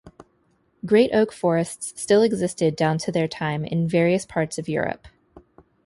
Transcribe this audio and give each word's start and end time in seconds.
Great 0.83 1.11
oak 1.13 1.31
forests 1.31 1.93
still 2.01 2.23
existed 2.23 2.75
down 2.75 2.97
to 2.97 3.11
their 3.11 3.27
time 3.27 3.63
in 3.63 3.87
various 3.87 4.25
parts 4.25 4.57
of 4.57 4.67
Europe. 4.67 5.07